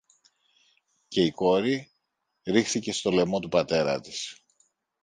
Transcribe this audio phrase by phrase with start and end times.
[1.07, 1.91] και η κόρη
[2.43, 4.41] ρίχθηκε στο λαιμό του πατέρα της